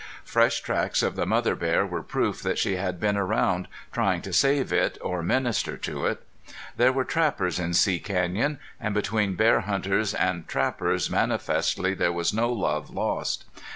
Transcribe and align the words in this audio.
Fresh 0.23 0.61
tracks 0.61 1.03
of 1.03 1.15
the 1.15 1.27
mother 1.27 1.55
bear 1.55 1.85
were 1.85 2.01
proof 2.01 2.41
that 2.41 2.57
she 2.57 2.75
had 2.75 2.99
been 2.99 3.15
around 3.15 3.67
trying 3.91 4.19
to 4.23 4.33
save 4.33 4.73
it 4.73 4.97
or 4.99 5.21
minister 5.21 5.77
to 5.77 6.07
it. 6.07 6.23
There 6.75 6.91
were 6.91 7.05
trappers 7.05 7.59
in 7.59 7.75
See 7.75 7.99
Canyon; 7.99 8.57
and 8.79 8.95
between 8.95 9.35
bear 9.35 9.59
hunters 9.61 10.15
and 10.15 10.47
trappers 10.47 11.11
manifestly 11.11 11.93
there 11.93 12.11
was 12.11 12.33
no 12.33 12.51
love 12.51 12.89
lost. 12.89 13.45